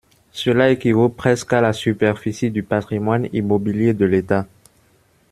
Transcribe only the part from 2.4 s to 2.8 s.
du